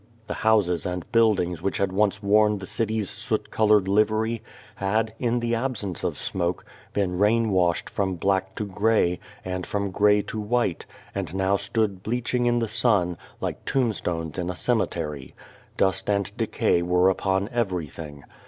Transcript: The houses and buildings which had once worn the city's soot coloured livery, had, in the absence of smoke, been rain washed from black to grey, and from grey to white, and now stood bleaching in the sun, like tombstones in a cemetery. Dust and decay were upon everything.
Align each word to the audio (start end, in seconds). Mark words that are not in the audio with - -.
The 0.25 0.33
houses 0.41 0.87
and 0.87 1.05
buildings 1.11 1.61
which 1.61 1.77
had 1.77 1.91
once 1.91 2.23
worn 2.23 2.57
the 2.57 2.65
city's 2.65 3.07
soot 3.07 3.51
coloured 3.51 3.87
livery, 3.87 4.41
had, 4.77 5.13
in 5.19 5.39
the 5.41 5.53
absence 5.53 6.03
of 6.03 6.17
smoke, 6.17 6.65
been 6.91 7.19
rain 7.19 7.51
washed 7.51 7.87
from 7.87 8.15
black 8.15 8.55
to 8.55 8.65
grey, 8.65 9.19
and 9.45 9.63
from 9.63 9.91
grey 9.91 10.23
to 10.23 10.39
white, 10.39 10.87
and 11.13 11.35
now 11.35 11.55
stood 11.55 12.01
bleaching 12.01 12.47
in 12.47 12.57
the 12.57 12.67
sun, 12.67 13.15
like 13.41 13.63
tombstones 13.63 14.39
in 14.39 14.49
a 14.49 14.55
cemetery. 14.55 15.35
Dust 15.77 16.09
and 16.09 16.35
decay 16.35 16.81
were 16.81 17.07
upon 17.11 17.47
everything. 17.49 18.23